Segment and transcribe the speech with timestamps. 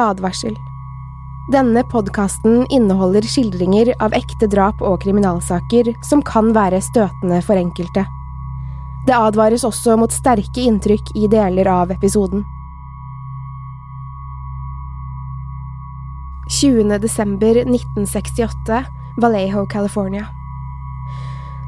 [0.00, 0.56] Advarsel.
[1.50, 8.04] Denne podkasten inneholder skildringer av ekte drap og kriminalsaker som kan være støtende for enkelte.
[9.08, 12.44] Det advares også mot sterke inntrykk i deler av episoden.
[16.50, 16.98] 20.
[16.98, 18.84] desember 1968,
[19.22, 20.28] Vallejo, California.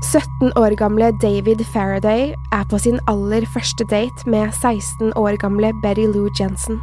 [0.03, 5.73] 17 år gamle David Faraday er på sin aller første date med 16 år gamle
[5.83, 6.83] Betty Lou Jensen.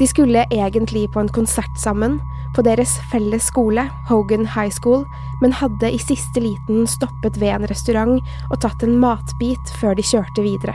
[0.00, 2.20] De skulle egentlig på en konsert sammen,
[2.56, 5.04] på deres felles skole, Hogan High School,
[5.42, 10.04] men hadde i siste liten stoppet ved en restaurant og tatt en matbit før de
[10.08, 10.74] kjørte videre.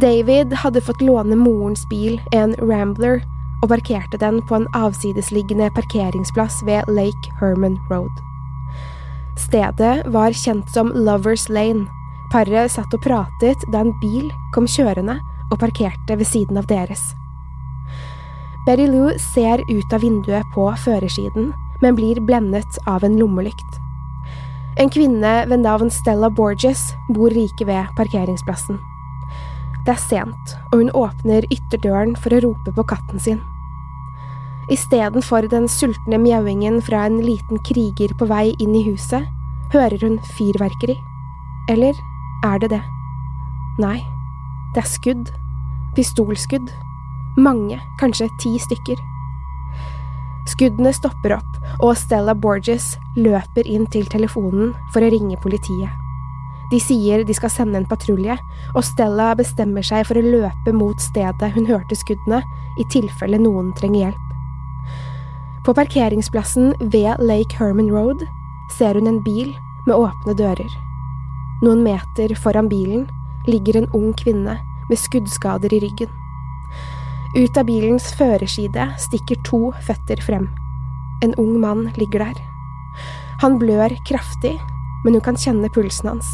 [0.00, 3.20] David hadde fått låne morens bil, en Rambler,
[3.62, 8.12] og parkerte den på en avsidesliggende parkeringsplass ved Lake Herman Road.
[9.40, 11.84] Stedet var kjent som Lovers Lane.
[12.32, 15.18] Paret satt og pratet da en bil kom kjørende
[15.50, 17.12] og parkerte ved siden av deres.
[18.64, 21.50] Betty Lou ser ut av vinduet på førersiden,
[21.82, 23.80] men blir blendet av en lommelykt.
[24.80, 28.78] En kvinne ved navn Stella Borges bor like ved parkeringsplassen.
[29.84, 33.42] Det er sent, og hun åpner ytterdøren for å rope på katten sin.
[34.72, 39.28] Istedenfor den sultne mjauingen fra en liten kriger på vei inn i huset,
[39.76, 40.96] hører hun fyrverkeri.
[41.68, 42.00] Eller
[42.48, 42.80] er det det?
[43.84, 43.98] Nei,
[44.72, 45.28] det er skudd.
[45.94, 46.72] Pistolskudd.
[47.36, 49.00] Mange, kanskje ti stykker.
[50.46, 55.90] Skuddene stopper opp, og Stella Borges løper inn til telefonen for å ringe politiet.
[56.70, 58.36] De sier de skal sende en patrulje,
[58.74, 62.42] og Stella bestemmer seg for å løpe mot stedet hun hørte skuddene,
[62.78, 64.22] i tilfelle noen trenger hjelp.
[65.66, 68.24] På parkeringsplassen ved Lake Herman Road
[68.74, 69.52] ser hun en bil
[69.86, 70.74] med åpne dører.
[71.64, 73.06] Noen meter foran bilen
[73.46, 74.58] ligger en ung kvinne
[74.90, 76.10] med skuddskader i ryggen.
[77.34, 80.48] Ut av bilens førerside stikker to føtter frem.
[81.24, 82.40] En ung mann ligger der.
[83.42, 84.54] Han blør kraftig,
[85.04, 86.28] men hun kan kjenne pulsen hans.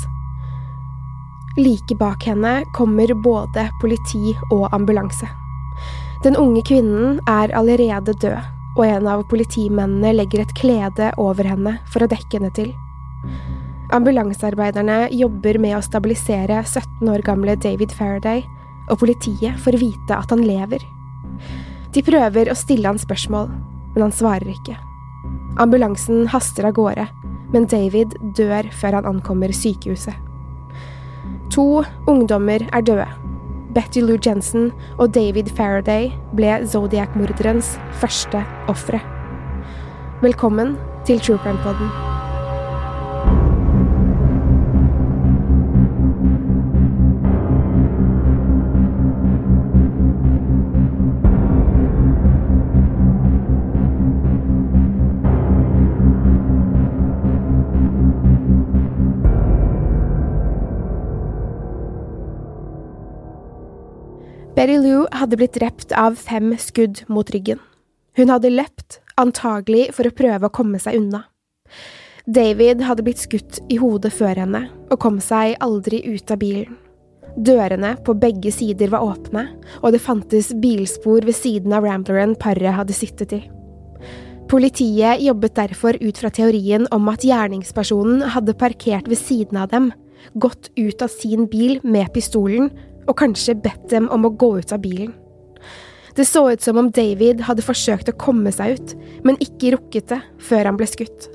[1.56, 5.28] Like bak henne kommer både politi og ambulanse.
[6.24, 8.38] Den unge kvinnen er allerede død
[8.76, 12.70] og en av politimennene legger et klede over henne for å dekke henne til.
[13.90, 18.44] Ambulansearbeiderne jobber med å stabilisere 17 år gamle David Faraday,
[18.90, 20.82] og politiet får vite at han lever.
[21.94, 23.50] De prøver å stille han spørsmål,
[23.94, 24.76] men han svarer ikke.
[25.60, 27.06] Ambulansen haster av gårde,
[27.50, 30.14] men David dør før han ankommer sykehuset.
[31.50, 33.08] To ungdommer er døde,
[33.74, 39.02] Betty Lou Jensen og David Faraday ble Zodiac-morderens første ofre.
[40.22, 40.76] Velkommen
[41.08, 42.09] til True Crime Podden.
[64.60, 67.56] Betty Lou hadde blitt drept av fem skudd mot ryggen.
[68.18, 71.22] Hun hadde løpt, antagelig for å prøve å komme seg unna.
[72.28, 74.60] David hadde blitt skutt i hodet før henne,
[74.92, 76.76] og kom seg aldri ut av bilen.
[77.40, 79.46] Dørene på begge sider var åpne,
[79.80, 83.40] og det fantes bilspor ved siden av rambleren paret hadde sittet i.
[84.52, 89.88] Politiet jobbet derfor ut fra teorien om at gjerningspersonen hadde parkert ved siden av dem,
[90.36, 92.68] gått ut av sin bil med pistolen
[93.06, 95.12] og kanskje bedt dem om å gå ut av bilen.
[96.16, 100.10] Det så ut som om David hadde forsøkt å komme seg ut, men ikke rukket
[100.10, 101.28] det før han ble skutt.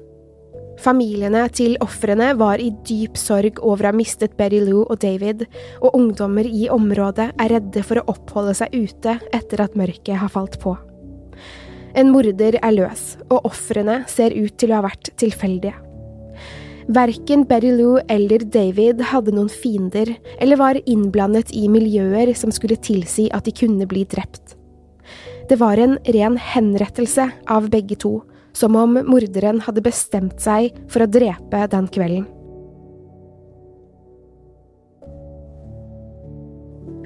[0.84, 5.46] Familiene til ofrene var i dyp sorg over å ha mistet Betty Lou og David,
[5.80, 10.34] og ungdommer i området er redde for å oppholde seg ute etter at mørket har
[10.34, 10.76] falt på.
[11.96, 15.85] En morder er løs, og ofrene ser ut til å ha vært tilfeldige.
[16.88, 22.78] Verken Betty Lou eller David hadde noen fiender, eller var innblandet i miljøer som skulle
[22.78, 24.54] tilsi at de kunne bli drept.
[25.50, 28.20] Det var en ren henrettelse av begge to,
[28.54, 32.30] som om morderen hadde bestemt seg for å drepe den kvelden.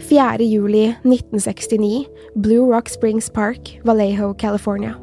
[0.09, 0.43] 4.
[0.43, 2.05] juli 1969,
[2.35, 4.95] Blue Rock Springs Park, Vallejo, California.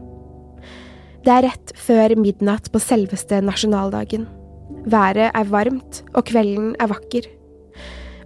[1.25, 4.27] Det er rett før midnatt på selveste nasjonaldagen.
[4.87, 7.29] Været er varmt, og kvelden er vakker.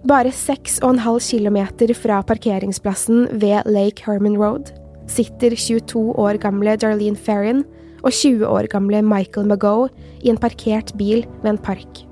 [0.07, 4.71] Bare seks og en halv kilometer fra parkeringsplassen ved Lake Herman Road
[5.11, 7.63] sitter 22 år gamle Darlene Ferrin
[8.01, 9.89] og 20 år gamle Michael Magoe
[10.23, 12.05] i en parkert bil ved en park.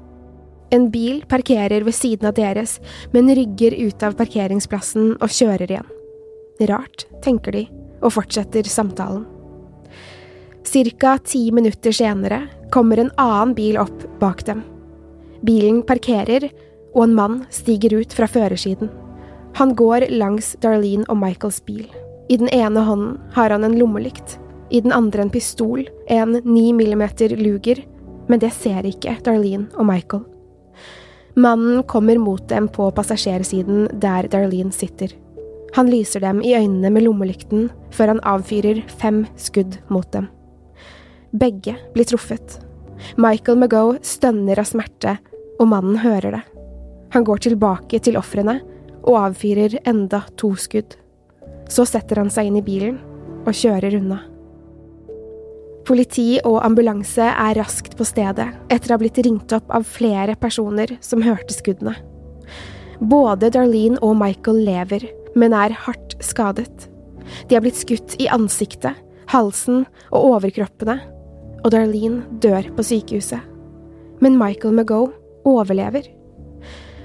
[0.71, 2.77] En bil parkerer ved siden av deres,
[3.13, 5.89] men rygger ut av parkeringsplassen og kjører igjen.
[6.69, 7.65] Rart, tenker de,
[8.03, 9.25] og fortsetter samtalen.
[10.63, 14.63] Cirka ti minutter senere kommer en annen bil opp bak dem.
[15.41, 16.49] Bilen parkerer,
[16.95, 18.89] og en mann stiger ut fra førersiden.
[19.57, 21.87] Han går langs Darlene og Michaels bil.
[22.29, 24.37] I den ene hånden har han en lommelykt,
[24.69, 27.81] i den andre en pistol, en 9 millimeter Luger,
[28.27, 30.25] men det ser ikke Darlene og Michael.
[31.39, 35.13] Mannen kommer mot dem på passasjersiden der Darlene sitter.
[35.77, 40.27] Han lyser dem i øynene med lommelykten før han avfyrer fem skudd mot dem.
[41.31, 42.59] Begge blir truffet.
[43.17, 45.17] Michael McGoe stønner av smerte,
[45.59, 46.41] og mannen hører det.
[47.13, 48.59] Han går tilbake til ofrene
[49.03, 50.95] og avfyrer enda to skudd.
[51.69, 52.99] Så setter han seg inn i bilen
[53.45, 54.19] og kjører unna.
[55.89, 60.35] Politi og ambulanse er raskt på stedet etter å ha blitt ringt opp av flere
[60.37, 61.95] personer som hørte skuddene.
[62.99, 65.07] Både Darlene og Michael lever,
[65.39, 66.89] men er hardt skadet.
[67.47, 68.97] De har blitt skutt i ansiktet,
[69.31, 70.99] halsen og overkroppene,
[71.63, 73.43] og Darlene dør på sykehuset.
[74.19, 75.13] Men Michael McGoe
[75.47, 76.07] overlever.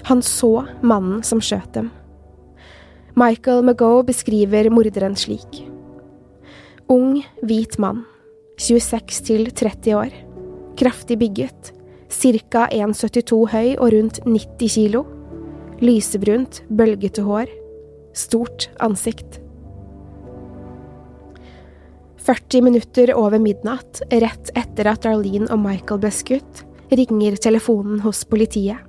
[0.08, 1.90] Han så mannen som skjøt dem.
[3.14, 5.62] Michael McGoe beskriver morderen slik.
[6.90, 8.02] Ung, hvit mann,
[8.60, 10.16] 26 til 30 år,
[10.76, 11.70] kraftig bygget,
[12.10, 15.04] ca 1,72 høy og rundt 90 kilo,
[15.80, 17.48] lysebrunt, bølgete hår,
[18.14, 19.44] stort ansikt.
[22.25, 28.23] 40 minutter over midnatt, rett etter at Darlene og Michael ble skutt, ringer telefonen hos
[28.25, 28.81] politiet.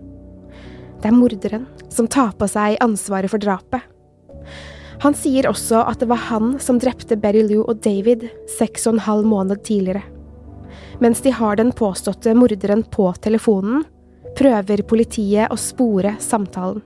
[1.02, 3.84] Det er morderen som tar på seg ansvaret for drapet.
[5.04, 8.24] Han sier også at det var han som drepte Betty Lou og David
[8.56, 10.06] seks og en halv måned tidligere.
[11.04, 13.84] Mens de har den påståtte morderen på telefonen,
[14.40, 16.80] prøver politiet å spore samtalen.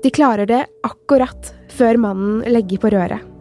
[0.00, 3.35] De klarer det akkurat før mannen legger på røret.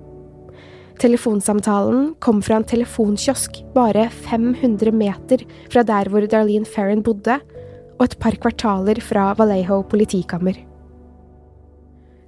[1.01, 7.39] Telefonsamtalen kom fra en telefonkiosk bare 500 meter fra der hvor Darlene Ferran bodde,
[7.95, 10.55] og et par kvartaler fra Vallejo politikammer.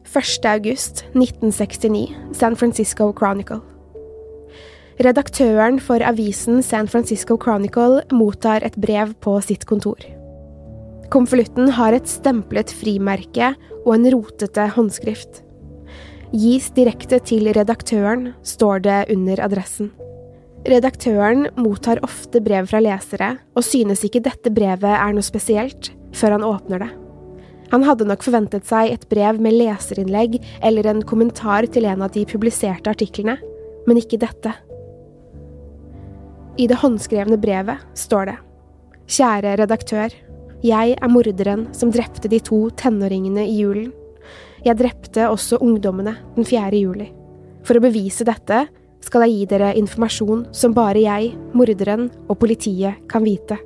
[0.07, 0.45] 1.
[0.47, 3.59] august 1969, San Francisco Chronicle.
[5.03, 9.99] Redaktøren for avisen San Francisco Chronicle mottar et brev på sitt kontor.
[11.13, 13.53] Konvolutten har et stemplet frimerke
[13.85, 15.43] og en rotete håndskrift.
[16.35, 19.93] Gis direkte til redaktøren, står det under adressen.
[20.67, 26.35] Redaktøren mottar ofte brev fra lesere, og synes ikke dette brevet er noe spesielt, før
[26.35, 26.89] han åpner det.
[27.71, 32.11] Han hadde nok forventet seg et brev med leserinnlegg eller en kommentar til en av
[32.15, 33.37] de publiserte artiklene,
[33.87, 34.51] men ikke dette.
[36.57, 38.37] I det håndskrevne brevet står det
[39.07, 40.11] Kjære redaktør.
[40.65, 43.93] Jeg er morderen som drepte de to tenåringene i julen.
[44.65, 46.73] Jeg drepte også ungdommene den 4.
[46.79, 47.11] juli.
[47.67, 48.65] For å bevise dette
[49.03, 53.59] skal jeg gi dere informasjon som bare jeg, morderen og politiet kan vite.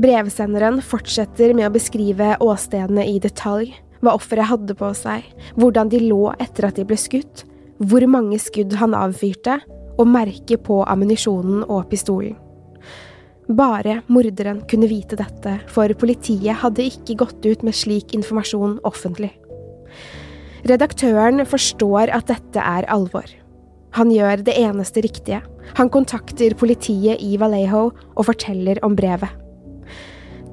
[0.00, 3.70] Brevsenderen fortsetter med å beskrive åstedene i detalj,
[4.02, 7.44] hva offeret hadde på seg, hvordan de lå etter at de ble skutt,
[7.78, 9.60] hvor mange skudd han avfyrte,
[9.94, 12.34] og merket på ammunisjonen og pistolen.
[13.44, 19.30] Bare morderen kunne vite dette, for politiet hadde ikke gått ut med slik informasjon offentlig.
[20.64, 23.26] Redaktøren forstår at dette er alvor.
[23.94, 25.42] Han gjør det eneste riktige.
[25.76, 29.28] Han kontakter politiet i Vallejo og forteller om brevet.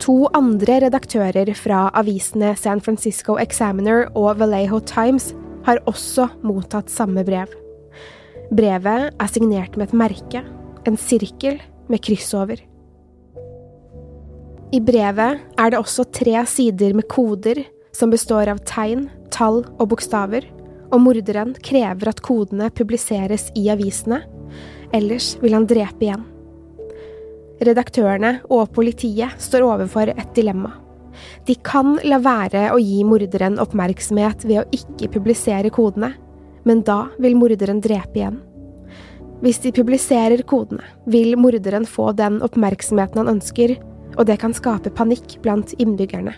[0.02, 5.32] To andre redaktører fra avisene San Francisco Examiner og Vallejo Times
[5.66, 7.50] har også mottatt samme brev.
[8.52, 10.42] Brevet er signert med et merke,
[10.90, 12.60] en sirkel med kryss over.
[14.72, 17.62] I brevet er det også tre sider med koder
[17.96, 20.46] som består av tegn, tall og bokstaver,
[20.92, 24.22] og morderen krever at kodene publiseres i avisene,
[24.96, 26.28] ellers vil han drepe igjen.
[27.62, 30.74] Redaktørene og politiet står overfor et dilemma.
[31.46, 36.14] De kan la være å gi morderen oppmerksomhet ved å ikke publisere kodene,
[36.66, 38.40] men da vil morderen drepe igjen.
[39.42, 43.76] Hvis de publiserer kodene, vil morderen få den oppmerksomheten han ønsker,
[44.18, 46.36] og det kan skape panikk blant innbyggerne.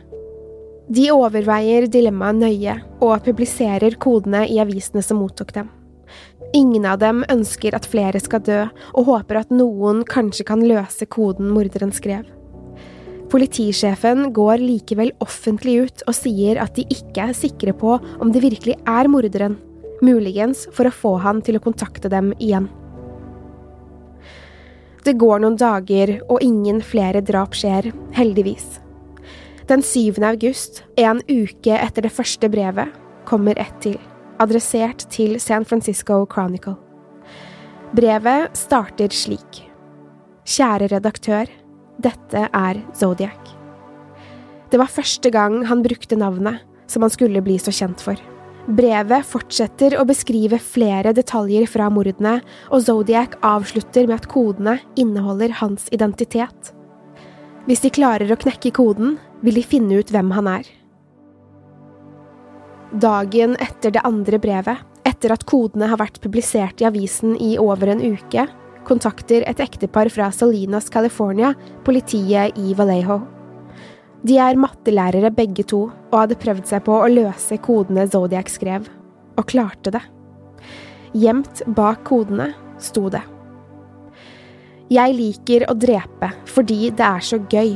[0.92, 5.70] De overveier dilemmaet nøye og publiserer kodene i avisene som mottok dem.
[6.54, 8.60] Ingen av dem ønsker at flere skal dø,
[8.94, 12.28] og håper at noen kanskje kan løse koden morderen skrev.
[13.32, 18.44] Politisjefen går likevel offentlig ut og sier at de ikke er sikre på om det
[18.44, 19.58] virkelig er morderen,
[20.04, 22.68] muligens for å få han til å kontakte dem igjen.
[25.04, 28.84] Det går noen dager, og ingen flere drap skjer, heldigvis.
[29.68, 30.20] Den 7.
[30.24, 32.92] august, en uke etter det første brevet,
[33.24, 33.96] kommer ett til,
[34.44, 36.76] adressert til San Francisco Chronicle.
[37.96, 39.62] Brevet starter slik.
[40.44, 41.48] Kjære redaktør,
[42.04, 43.56] dette er Zodiac.
[44.68, 46.60] Det var første gang han brukte navnet,
[46.92, 48.20] som han skulle bli så kjent for.
[48.68, 55.56] Brevet fortsetter å beskrive flere detaljer fra mordene, og Zodiac avslutter med at kodene inneholder
[55.64, 56.74] hans identitet.
[57.64, 60.72] Hvis de klarer å knekke koden, vil de finne ut hvem han er.
[62.94, 67.92] Dagen etter det andre brevet, etter at kodene har vært publisert i avisen i over
[67.92, 68.48] en uke,
[68.88, 71.54] kontakter et ektepar fra Salinas, California,
[71.88, 73.22] politiet i Vallejo.
[74.24, 78.88] De er mattelærere begge to, og hadde prøvd seg på å løse kodene Zodiac skrev,
[79.36, 80.04] og klarte det.
[81.14, 83.24] Gjemt bak kodene sto det.
[84.94, 87.76] Jeg liker å drepe fordi det er så gøy.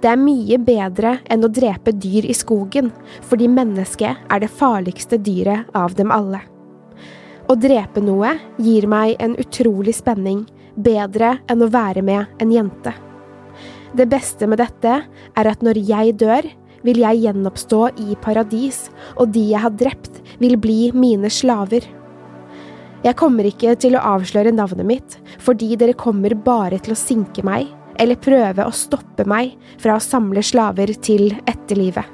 [0.00, 2.90] Det er mye bedre enn å drepe dyr i skogen,
[3.26, 6.42] fordi mennesket er det farligste dyret av dem alle.
[7.50, 10.44] Å drepe noe gir meg en utrolig spenning,
[10.76, 12.92] bedre enn å være med en jente.
[13.96, 16.46] Det beste med dette er at når jeg dør,
[16.86, 18.86] vil jeg gjenoppstå i paradis,
[19.18, 21.84] og de jeg har drept, vil bli mine slaver.
[23.04, 27.44] Jeg kommer ikke til å avsløre navnet mitt, fordi dere kommer bare til å sinke
[27.44, 27.68] meg
[28.00, 32.06] eller prøve å stoppe meg fra å samle slaver til etterlivet.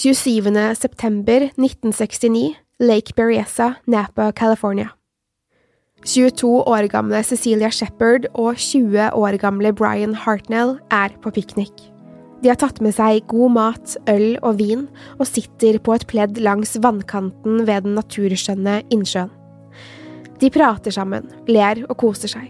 [0.00, 0.54] 27.
[0.78, 4.94] september 1969, Lake Berryessa, Napa, California.
[6.06, 11.74] 22 år gamle Cecilia Shepherd og 20 år gamle Brian Hartnell er på piknik.
[12.40, 14.86] De har tatt med seg god mat, øl og vin,
[15.18, 19.34] og sitter på et pledd langs vannkanten ved den naturskjønne innsjøen.
[20.40, 22.48] De prater sammen, ler og koser seg.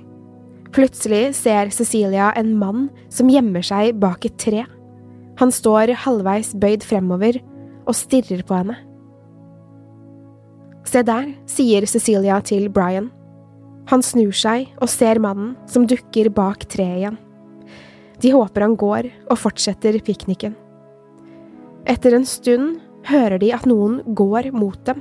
[0.71, 4.63] Plutselig ser Cecilia en mann som gjemmer seg bak et tre.
[5.41, 7.41] Han står halvveis bøyd fremover
[7.89, 8.77] og stirrer på henne.
[10.87, 13.11] Se der, sier Cecilia til Brian.
[13.91, 17.19] Han snur seg og ser mannen som dukker bak treet igjen.
[18.21, 20.55] De håper han går og fortsetter pikniken.
[21.89, 25.01] Etter en stund hører de at noen går mot dem.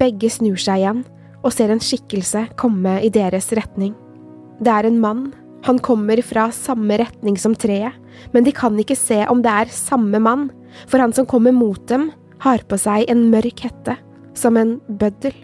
[0.00, 1.04] Begge snur seg igjen
[1.44, 3.94] og ser en skikkelse komme i deres retning.
[4.60, 5.30] Det er en mann.
[5.64, 7.96] Han kommer fra samme retning som treet,
[8.32, 10.48] men de kan ikke se om det er samme mann,
[10.88, 13.96] for han som kommer mot dem, har på seg en mørk hette,
[14.36, 15.34] som en bøddel.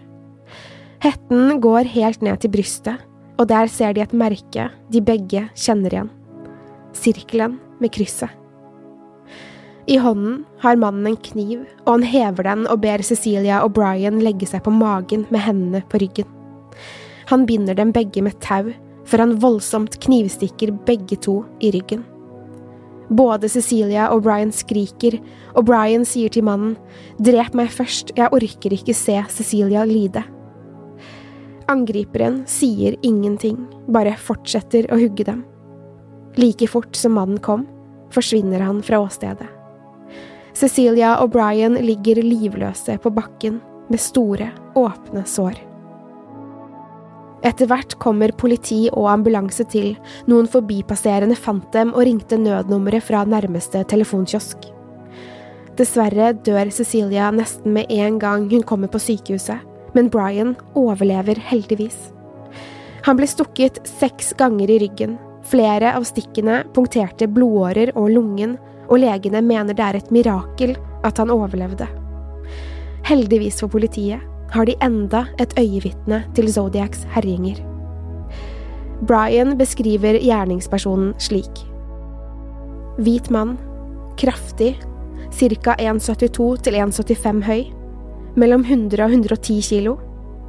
[1.05, 3.03] Hetten går helt ned til brystet,
[3.37, 6.09] og der ser de et merke de begge kjenner igjen.
[6.97, 8.33] Sirkelen med krysset.
[9.87, 14.17] I hånden har mannen en kniv, og han hever den og ber Cecilia og Brian
[14.19, 16.27] legge seg på magen med hendene på ryggen.
[17.29, 18.73] Han binder dem begge med tau
[19.07, 22.03] før han voldsomt knivstikker begge to i ryggen.
[23.07, 25.15] Både Cecilia og Brian skriker,
[25.55, 26.75] og Brian sier til mannen,
[27.23, 30.25] Drep meg først, jeg orker ikke se Cecilia lide.
[31.71, 35.45] Angriperen sier ingenting, bare fortsetter å hugge dem.
[36.37, 37.65] Like fort som mannen kom,
[38.13, 39.47] forsvinner han fra åstedet.
[40.57, 43.59] Cecilia og Brian ligger livløse på bakken
[43.91, 45.66] med store, åpne sår.
[47.45, 49.93] Etter hvert kommer politi og ambulanse til,
[50.25, 54.65] noen forbipasserende fant dem og ringte nødnummeret fra nærmeste telefonkiosk.
[55.77, 59.61] Dessverre dør Cecilia nesten med en gang hun kommer på sykehuset,
[59.93, 61.97] men Brian overlever heldigvis.
[63.05, 65.15] Han ble stukket seks ganger i ryggen,
[65.47, 68.57] flere av stikkene punkterte blodårer og lungen,
[68.89, 70.73] og legene mener det er et mirakel
[71.05, 71.85] at han overlevde.
[73.07, 77.59] Heldigvis for politiet har de enda et øyevitne til Zodiacs herjinger.
[79.07, 81.63] Brian beskriver gjerningspersonen slik.
[82.97, 83.57] Hvit mann,
[84.17, 84.75] kraftig,
[85.31, 85.75] ca.
[85.77, 87.67] 1,72 til 1,75 høy,
[88.37, 89.97] mellom 100 og 110 kilo,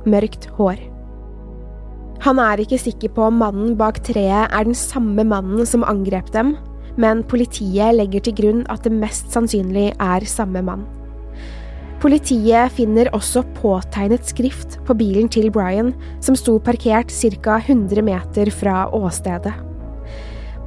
[0.07, 0.81] mørkt hår.
[2.25, 6.33] Han er ikke sikker på om mannen bak treet er den samme mannen som angrep
[6.35, 6.57] dem,
[6.99, 10.87] men politiet legger til grunn at det mest sannsynlig er samme mann.
[11.99, 15.90] Politiet finner også påtegnet skrift på bilen til Brian,
[16.23, 17.57] som sto parkert ca.
[17.59, 19.55] 100 meter fra åstedet.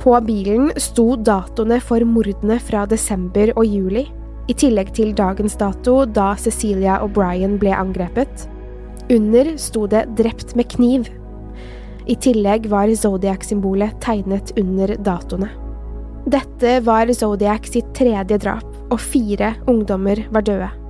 [0.02, 4.10] På bilen sto datoene for mordene fra desember og juli,
[4.50, 8.50] i tillegg til dagens dato da Cecilia og Brian ble angrepet.
[9.12, 11.08] Under sto det 'drept med kniv'.
[12.08, 15.50] I tillegg var Zodiac-symbolet tegnet under datoene.
[16.28, 20.81] Dette var Zodiac sitt tredje drap, og fire ungdommer var døde.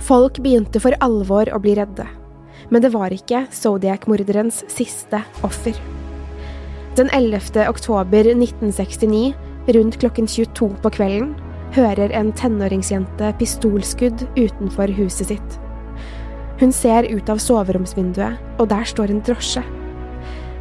[0.00, 2.06] Folk begynte for alvor å bli redde.
[2.70, 5.76] Men det var ikke Zodiac-morderens siste offer.
[6.98, 7.68] Den 11.
[7.68, 9.32] oktober 1969,
[9.76, 11.34] rundt klokken 22 på kvelden,
[11.76, 15.58] hører en tenåringsjente pistolskudd utenfor huset sitt.
[16.60, 19.62] Hun ser ut av soveromsvinduet, og der står en drosje.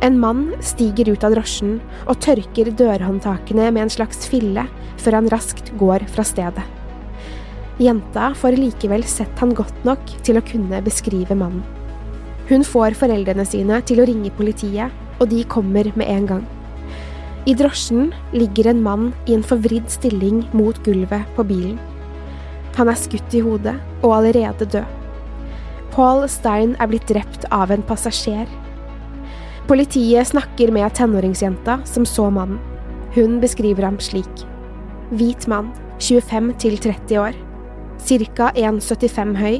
[0.05, 4.63] En mann stiger ut av drosjen og tørker dørhåndtakene med en slags fille
[5.01, 6.63] før han raskt går fra stedet.
[7.79, 11.63] Jenta får likevel sett han godt nok til å kunne beskrive mannen.
[12.49, 16.45] Hun får foreldrene sine til å ringe politiet, og de kommer med en gang.
[17.47, 21.77] I drosjen ligger en mann i en forvridd stilling mot gulvet på bilen.
[22.75, 24.97] Han er skutt i hodet og allerede død.
[25.93, 28.49] Paul Stein er blitt drept av en passasjer
[29.69, 32.57] Politiet snakker med tenåringsjenta som så mannen.
[33.13, 34.41] Hun beskriver ham slik.
[35.13, 35.69] Hvit mann,
[36.01, 37.37] 25 til 30 år.
[37.99, 38.51] Ca.
[38.55, 39.59] 1,75 høy.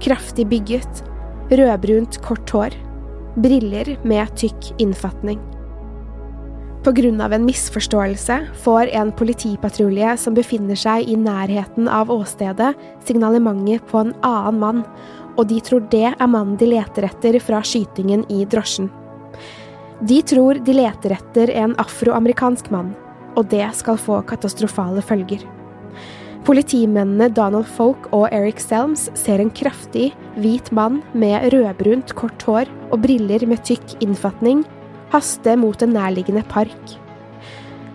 [0.00, 1.04] Kraftig bygget.
[1.50, 2.76] Rødbrunt, kort hår.
[3.40, 5.40] Briller med tykk innfatning.
[6.84, 12.72] På grunn av en misforståelse får en politipatrulje som befinner seg i nærheten av åstedet,
[13.04, 14.80] signalementet på en annen mann,
[15.36, 18.88] og de tror det er mannen de leter etter fra skytingen i drosjen.
[20.00, 22.94] De tror de leter etter en afroamerikansk mann,
[23.36, 25.44] og det skal få katastrofale følger.
[26.46, 32.70] Politimennene Donald Folk og Eric Selms ser en kraftig, hvit mann med rødbrunt, kort hår
[32.90, 34.64] og briller med tykk innfatning
[35.12, 36.96] haste mot en nærliggende park.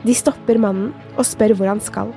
[0.05, 2.11] De stopper mannen og spør hvor han skal.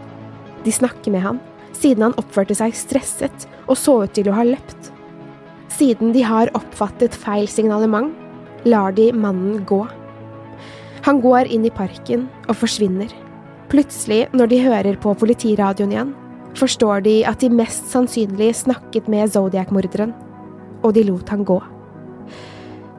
[0.65, 1.41] De snakker med han,
[1.73, 4.91] siden han oppførte seg stresset og så ut til å ha løpt.
[5.79, 8.13] Siden de har oppfattet feil signalement,
[8.67, 9.85] lar de mannen gå.
[11.07, 13.13] Han går inn i parken og forsvinner.
[13.69, 16.15] Plutselig, når de hører på politiradioen igjen,
[16.57, 20.15] forstår de at de mest sannsynlig snakket med Zodiac-morderen,
[20.81, 21.59] og de lot han gå.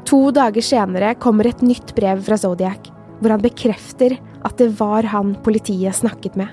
[0.09, 5.09] To dager senere kommer et nytt brev fra Zodiac, hvor han bekrefter at det var
[5.09, 6.49] han politiet snakket med.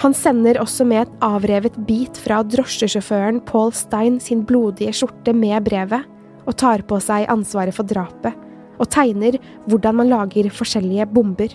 [0.00, 5.66] Han sender også med et avrevet bit fra drosjesjåføren Paul Stein sin blodige skjorte med
[5.66, 6.06] brevet,
[6.48, 8.32] og tar på seg ansvaret for drapet,
[8.80, 9.36] og tegner
[9.68, 11.52] hvordan man lager forskjellige bomber.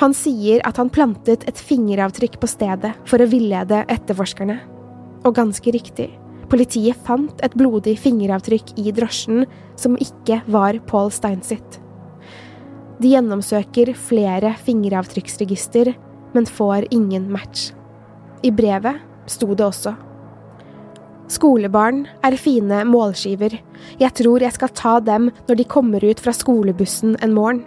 [0.00, 4.58] Han sier at han plantet et fingeravtrykk på stedet for å villede etterforskerne.
[5.24, 6.10] Og ganske riktig,
[6.52, 9.46] politiet fant et blodig fingeravtrykk i drosjen
[9.80, 11.80] som ikke var Paul Stein sitt.
[13.00, 15.92] De gjennomsøker flere fingeravtrykksregister,
[16.36, 17.70] men får ingen match.
[18.44, 19.94] I brevet sto det også
[21.32, 23.56] Skolebarn er fine målskiver,
[23.98, 27.64] jeg tror jeg skal ta dem når de kommer ut fra skolebussen en morgen.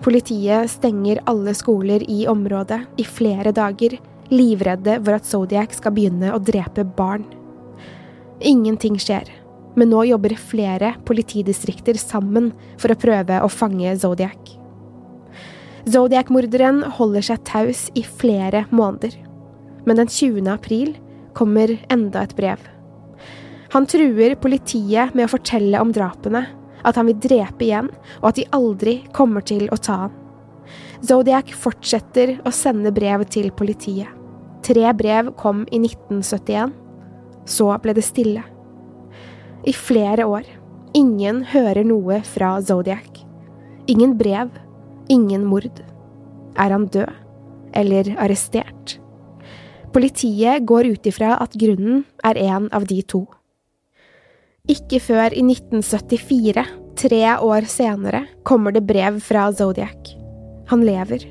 [0.00, 3.98] Politiet stenger alle skoler i området i flere dager,
[4.32, 7.26] livredde for at Zodiac skal begynne å drepe barn.
[8.40, 9.28] Ingenting skjer,
[9.76, 12.48] men nå jobber flere politidistrikter sammen
[12.80, 14.56] for å prøve å fange Zodiac.
[15.90, 19.12] Zodiac-morderen holder seg taus i flere måneder,
[19.84, 20.48] men den 20.
[20.52, 20.94] april
[21.36, 22.60] kommer enda et brev.
[23.76, 26.46] Han truer politiet med å fortelle om drapene,
[26.84, 27.90] at han vil drepe igjen,
[28.20, 30.16] og at de aldri kommer til å ta han.
[31.00, 34.08] Zodiac fortsetter å sende brev til politiet.
[34.60, 36.74] Tre brev kom i 1971.
[37.48, 38.42] Så ble det stille.
[39.64, 40.44] I flere år.
[40.96, 43.22] Ingen hører noe fra Zodiac.
[43.88, 44.52] Ingen brev.
[45.08, 45.80] Ingen mord.
[46.58, 47.08] Er han død?
[47.72, 48.98] Eller arrestert?
[49.94, 53.24] Politiet går ut ifra at grunnen er en av de to.
[54.70, 56.62] Ikke før i 1974,
[57.00, 60.12] tre år senere, kommer det brev fra Zodiac.
[60.70, 61.24] Han lever.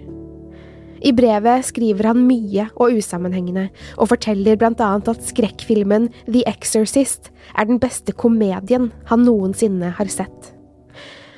[1.00, 7.32] I brevet skriver han mye og usammenhengende, og forteller blant annet at skrekkfilmen The Exorcist
[7.56, 10.52] er den beste komedien han noensinne har sett.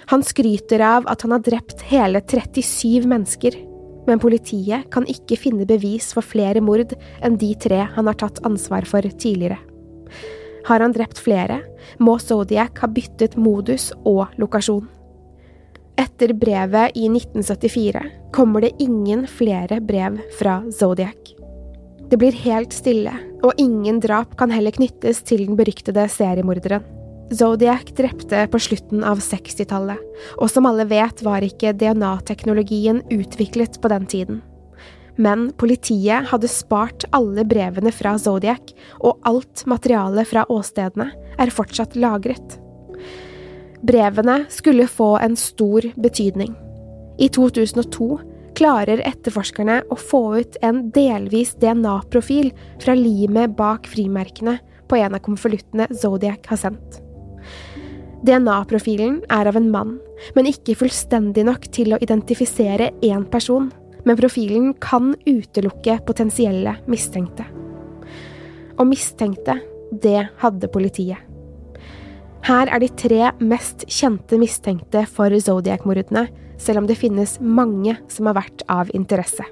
[0.10, 3.62] Han skryter av at han har drept hele 37 mennesker
[4.08, 8.42] men politiet kan ikke finne bevis for flere mord enn de tre han har tatt
[8.48, 9.60] ansvar for tidligere.
[10.68, 11.62] Har han drept flere,
[12.00, 14.88] må Zodiac ha byttet modus og lokasjon.
[16.00, 18.02] Etter brevet i 1974
[18.34, 21.36] kommer det ingen flere brev fra Zodiac.
[22.12, 26.84] Det blir helt stille, og ingen drap kan heller knyttes til den beryktede seriemorderen.
[27.32, 30.00] Zodiac drepte på slutten av 60-tallet,
[30.36, 34.42] og som alle vet var ikke DNA-teknologien utviklet på den tiden.
[35.20, 38.72] Men politiet hadde spart alle brevene fra Zodiac,
[39.04, 42.58] og alt materialet fra åstedene er fortsatt lagret.
[43.82, 46.54] Brevene skulle få en stor betydning.
[47.20, 48.10] I 2002
[48.58, 52.52] klarer etterforskerne å få ut en delvis DNA-profil
[52.84, 54.60] fra limet bak frimerkene
[54.92, 57.00] på en av konvoluttene Zodiac har sendt.
[58.28, 59.96] DNA-profilen er av en mann,
[60.36, 63.72] men ikke fullstendig nok til å identifisere én person.
[64.06, 67.46] Men profilen kan utelukke potensielle mistenkte.
[68.80, 69.60] Og mistenkte,
[69.92, 71.20] det hadde politiet.
[72.42, 76.26] Her er de tre mest kjente mistenkte for Zodiac-mordene,
[76.62, 79.46] selv om det finnes mange som har vært av interesse.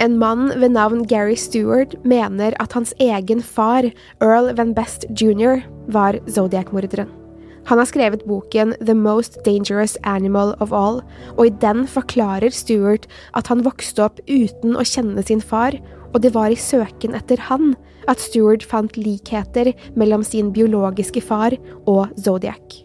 [0.00, 3.88] En mann ved navn Gary Stewart mener at hans egen far,
[4.24, 5.60] Earl Van Best jr.,
[5.92, 7.19] var Zodiac-morderen.
[7.68, 11.02] Han har skrevet boken The Most Dangerous Animal of All,
[11.36, 15.76] og i den forklarer Stuart at han vokste opp uten å kjenne sin far,
[16.10, 17.74] og det var i søken etter han
[18.10, 21.54] at Stuart fant likheter mellom sin biologiske far
[21.86, 22.80] og Zodiac.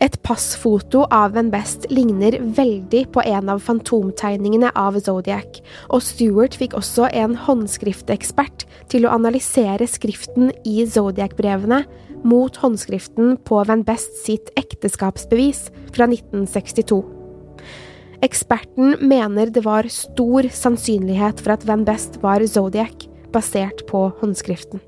[0.00, 5.58] Et passfoto av Van Best ligner veldig på en av fantomtegningene av Zodiac,
[5.92, 11.82] og Stuart fikk også en håndskriftekspert til å analysere skriften i Zodiac-brevene
[12.24, 17.00] mot håndskriften på Van Best sitt ekteskapsbevis fra 1962.
[18.20, 24.82] Eksperten mener det var stor sannsynlighet for at Van Best var Zodiac, basert på håndskriften.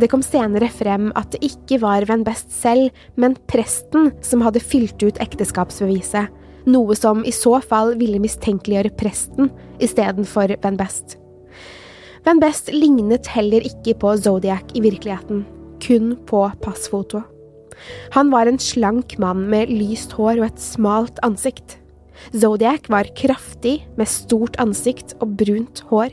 [0.00, 4.60] Det kom senere frem at det ikke var Van Best selv, men presten som hadde
[4.64, 6.28] fylt ut ekteskapsbeviset,
[6.68, 9.50] noe som i så fall ville mistenkeliggjøre presten
[9.82, 11.16] istedenfor Van Best.
[12.24, 15.42] Van Best lignet heller ikke på Zodiac i virkeligheten,
[15.82, 17.28] kun på passfotoet.
[18.14, 21.78] Han var en slank mann med lyst hår og et smalt ansikt.
[22.30, 26.12] Zodiac var kraftig, med stort ansikt og brunt hår.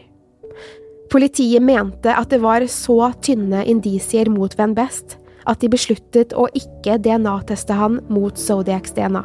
[1.09, 5.17] Politiet mente at det var så tynne indisier mot Van Best
[5.49, 9.23] at de besluttet å ikke DNA-teste han mot Zodiacs DNA.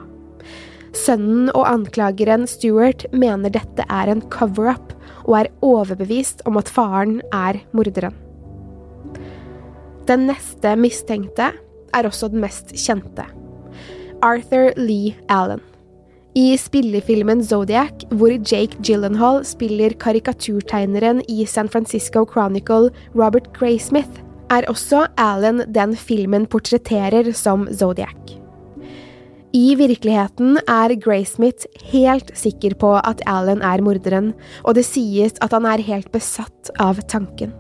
[0.95, 4.93] Sønnen og anklageren Stuart mener dette er en cover-up,
[5.25, 8.24] og er overbevist om at faren er morderen.
[10.09, 11.53] Den neste mistenkte
[11.95, 13.25] er også den mest kjente.
[14.25, 15.63] Arthur Lee Allen.
[16.35, 24.67] I spillefilmen Zodiac, hvor Jake Gyllenhaal spiller karikaturtegneren i San Francisco Chronicle Robert Graysmith, er
[24.69, 28.35] også Allen den filmen portretterer som Zodiac.
[29.55, 34.33] I virkeligheten er Graysmith helt sikker på at Allen er morderen,
[34.65, 37.55] og det sies at han er helt besatt av tanken.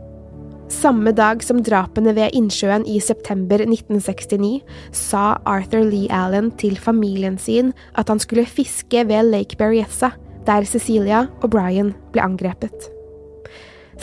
[0.74, 4.64] Samme dag som drapene ved innsjøen i september 1969
[4.96, 10.10] sa Arthur Lee Allen til familien sin at han skulle fiske ved Lake Berryessa,
[10.44, 12.88] der Cecilia og Brian ble angrepet.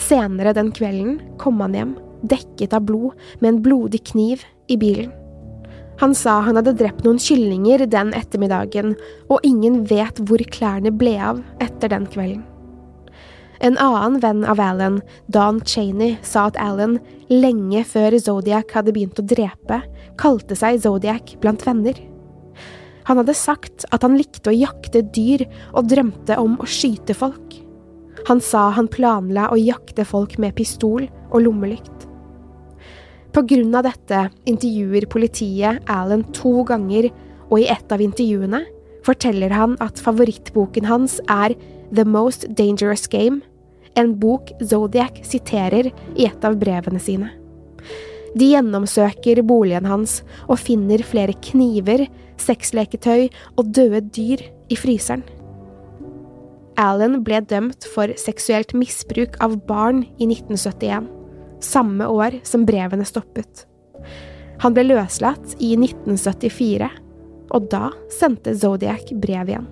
[0.00, 5.12] Senere den kvelden kom han hjem, dekket av blod, med en blodig kniv i bilen.
[6.00, 8.96] Han sa han hadde drept noen kyllinger den ettermiddagen,
[9.28, 12.46] og ingen vet hvor klærne ble av etter den kvelden.
[13.62, 14.96] En annen venn av Alan,
[15.30, 16.96] Don Cheney, sa at Alan,
[17.30, 19.78] lenge før Zodiac hadde begynt å drepe,
[20.18, 21.94] kalte seg Zodiac blant venner.
[23.06, 27.54] Han hadde sagt at han likte å jakte dyr og drømte om å skyte folk.
[28.26, 32.08] Han sa han planla å jakte folk med pistol og lommelykt.
[33.32, 37.12] På grunn av dette intervjuer politiet Alan to ganger,
[37.46, 38.64] og i et av intervjuene
[39.06, 41.54] forteller han at favorittboken hans er
[41.94, 43.42] The Most Dangerous Game,
[43.98, 47.30] en bok Zodiac siterer i et av brevene sine.
[48.32, 52.06] De gjennomsøker boligen hans og finner flere kniver,
[52.40, 53.28] sexleketøy
[53.58, 55.24] og døde dyr i fryseren.
[56.80, 61.10] Allen ble dømt for seksuelt misbruk av barn i 1971,
[61.62, 63.66] samme år som brevene stoppet.
[64.64, 66.88] Han ble løslatt i 1974,
[67.52, 69.68] og da sendte Zodiac brev igjen.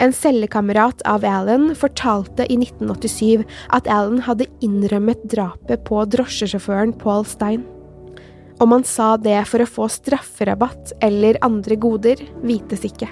[0.00, 7.26] En cellekamerat av Alan fortalte i 1987 at Alan hadde innrømmet drapet på drosjesjåføren Paul
[7.28, 7.66] Stein.
[8.60, 13.10] Om han sa det for å få strafferabatt eller andre goder, vites ikke.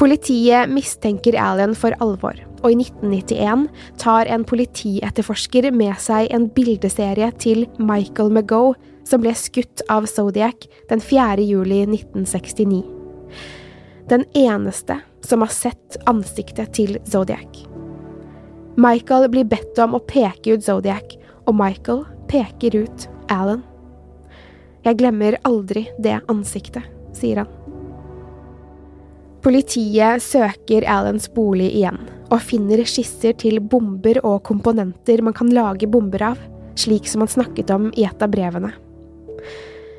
[0.00, 3.66] Politiet mistenker Alan for alvor, og i 1991
[4.00, 8.72] tar en politietterforsker med seg en bildeserie til Michael McGoe,
[9.04, 11.44] som ble skutt av Zodiac den 4.
[11.44, 12.80] juli 1969.
[14.08, 17.64] Den eneste som har sett ansiktet til Zodiac.
[18.78, 21.16] Michael blir bedt om å peke ut Zodiac,
[21.48, 23.64] og Michael peker ut Alan.
[24.86, 26.84] Jeg glemmer aldri det ansiktet,
[27.16, 27.50] sier han.
[29.42, 35.88] Politiet søker Alans bolig igjen, og finner skisser til bomber og komponenter man kan lage
[35.90, 36.40] bomber av,
[36.78, 38.72] slik som han snakket om i et av brevene.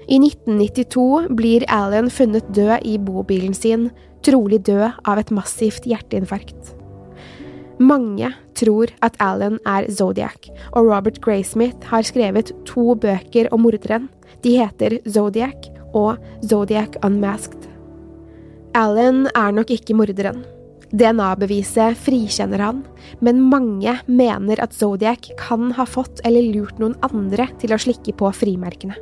[0.10, 3.90] I 1992 blir Alan funnet død i bobilen sin,
[4.26, 6.76] trolig død av et massivt hjerteinfarkt.
[7.80, 14.10] Mange tror at Alan er Zodiac, og Robert Graysmith har skrevet to bøker om morderen.
[14.44, 17.70] De heter Zodiac og Zodiac Unmasked.
[18.76, 20.44] Alan er nok ikke morderen.
[20.90, 22.82] DNA-beviset frikjenner han,
[23.22, 28.16] men mange mener at Zodiac kan ha fått eller lurt noen andre til å slikke
[28.18, 28.98] på frimerkene.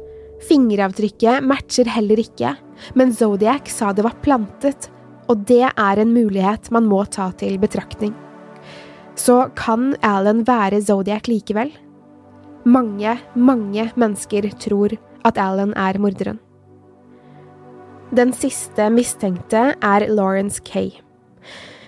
[0.48, 2.54] Fingeravtrykket matcher heller ikke,
[2.94, 4.92] men Zodiac sa det var plantet,
[5.28, 8.16] og det er en mulighet man må ta til betraktning.
[9.18, 11.72] Så kan Alan være Zodiac likevel?
[12.68, 14.94] Mange, mange mennesker tror
[15.26, 16.40] at Alan er morderen.
[18.16, 20.92] Den siste mistenkte er Lawrence Kay.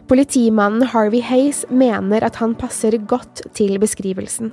[0.10, 4.52] Politimannen Harvey Hayes mener at han passer godt til beskrivelsen.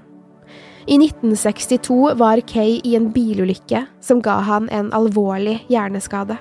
[0.86, 6.36] I 1962 var Kay i en bilulykke som ga han en alvorlig hjerneskade.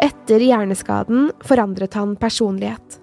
[0.00, 3.00] Etter hjerneskaden forandret han personlighet.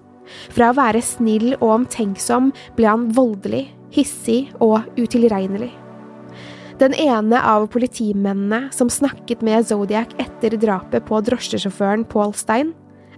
[0.52, 5.70] Fra å være snill og omtenksom ble han voldelig, hissig og utilregnelig.
[6.78, 12.74] Den ene av politimennene som snakket med Zodiac etter drapet på drosjesjåføren Paul Stein,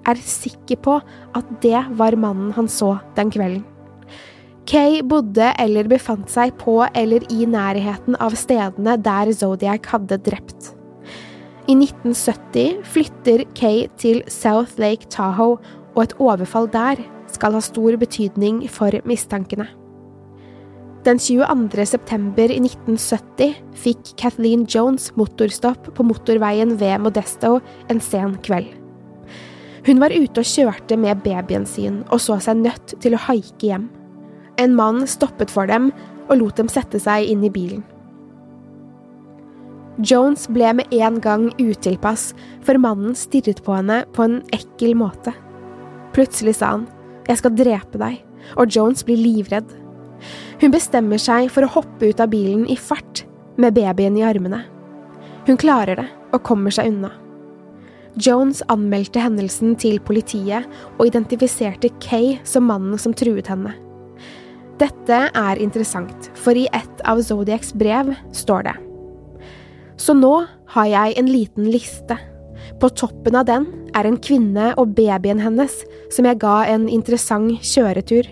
[0.09, 0.95] er sikker på
[1.37, 3.67] at det var mannen han så den kvelden.
[4.71, 10.71] Kay bodde eller befant seg på eller i nærheten av stedene der Zodiac hadde drept.
[11.71, 15.61] I 1970 flytter Kay til South Lake Tahoe,
[15.95, 16.99] og et overfall der
[17.31, 19.69] skal ha stor betydning for mistankene.
[21.07, 21.85] Den 22.
[21.87, 27.61] september i 1970 fikk Kathleen Jones motorstopp på motorveien ved Modesto
[27.93, 28.75] en sen kveld.
[29.87, 33.71] Hun var ute og kjørte med babyen sin og så seg nødt til å haike
[33.71, 33.87] hjem.
[34.59, 35.93] En mann stoppet for dem
[36.27, 37.87] og lot dem sette seg inn i bilen.
[39.99, 42.31] Jones ble med en gang utilpass,
[42.65, 45.35] for mannen stirret på henne på en ekkel måte.
[46.15, 46.89] Plutselig sa han,
[47.29, 48.23] Jeg skal drepe deg,
[48.57, 49.69] og Jones blir livredd.
[50.61, 53.25] Hun bestemmer seg for å hoppe ut av bilen i fart,
[53.61, 54.65] med babyen i armene.
[55.47, 57.13] Hun klarer det og kommer seg unna.
[58.19, 60.67] Jones anmeldte hendelsen til politiet
[60.99, 63.77] og identifiserte Kay som mannen som truet henne.
[64.81, 68.79] Dette er interessant, for i et av Zodiacs brev står det
[70.01, 70.33] Så nå
[70.75, 72.17] har jeg en liten liste.
[72.81, 75.75] På toppen av den er en kvinne og babyen hennes
[76.13, 78.29] som jeg ga en interessant kjøretur.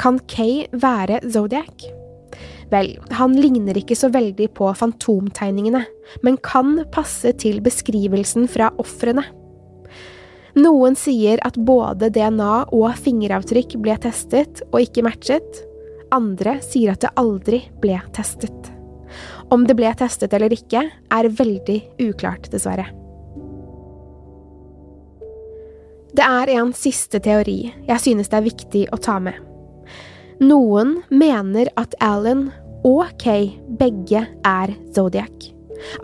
[0.00, 1.90] Kan Kay være Zodiac?
[2.70, 5.82] Vel, han ligner ikke så veldig på fantomtegningene,
[6.24, 9.26] men kan passe til beskrivelsen fra ofrene.
[10.56, 15.62] Noen sier at både DNA og fingeravtrykk ble testet og ikke matchet.
[16.14, 18.79] Andre sier at det aldri ble testet.
[19.50, 21.78] Om det ble testet eller ikke, er veldig
[22.10, 22.88] uklart, dessverre.
[26.10, 29.36] Det er en siste teori jeg synes det er viktig å ta med.
[30.40, 32.48] Noen mener at Alan
[32.86, 35.50] og Kay begge er Zodiac.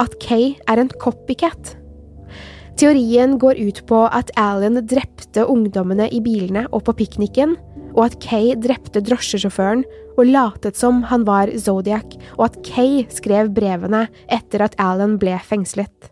[0.01, 1.75] At Kay er en copycat.
[2.77, 7.57] Teorien går ut på at Alan drepte ungdommene i bilene og på pikniken,
[7.97, 13.53] og at Kay drepte drosjesjåføren og latet som han var Zodiac, og at Kay skrev
[13.57, 16.11] brevene etter at Alan ble fengslet.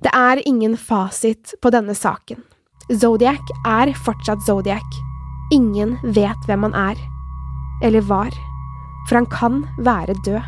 [0.00, 2.40] Det er ingen fasit på denne saken.
[2.90, 5.00] Zodiac er fortsatt Zodiac,
[5.50, 6.98] Ingen vet hvem han er,
[7.82, 8.30] eller var,
[9.08, 10.44] for han kan være død.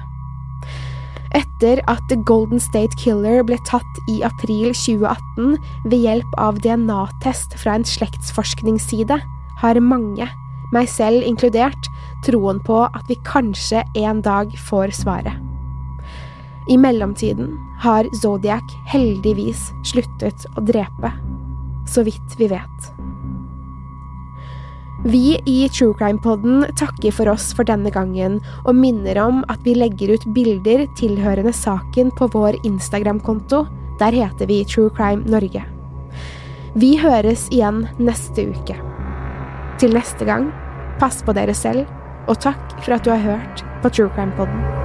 [1.35, 5.57] Etter at The Golden State Killer ble tatt i april 2018
[5.88, 9.18] ved hjelp av DNA-test fra en slektsforskningsside,
[9.62, 10.29] har mange,
[10.73, 11.90] meg selv inkludert,
[12.27, 15.35] troen på at vi kanskje en dag får svaret.
[16.71, 21.11] I mellomtiden har Zodiac heldigvis sluttet å drepe,
[21.91, 22.93] så vidt vi vet.
[25.03, 29.75] Vi i True Crime-podden takker for oss for denne gangen, og minner om at vi
[29.75, 33.65] legger ut bilder tilhørende saken på vår Instagram-konto.
[33.99, 35.65] Der heter vi True Crime Norge.
[36.79, 38.79] Vi høres igjen neste uke.
[39.83, 40.53] Til neste gang,
[41.03, 41.91] pass på dere selv,
[42.29, 44.63] og takk for at du har hørt på True Crime-podden.
[44.63, 44.82] media.